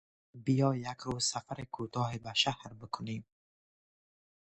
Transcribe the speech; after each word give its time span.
بیا 0.45 0.69
یکروزه 0.89 1.27
سفر 1.33 1.57
کوتاهی 1.75 2.19
به 2.23 2.31
شهر 2.43 2.71
بکنیم. 2.81 3.23